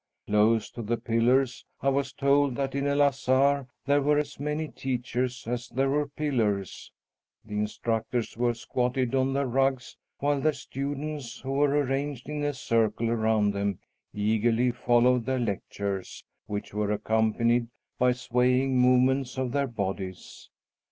[0.25, 4.67] Close to the pillars I was told that in El Azhar there were as many
[4.67, 6.91] teachers as there were pillars
[7.45, 12.55] the instructors were squatted on their rugs, while their students, who were arranged in a
[12.55, 13.77] circle around them,
[14.11, 17.67] eagerly followed their lectures, which were accompanied
[17.99, 20.49] by swaying movements of their bodies.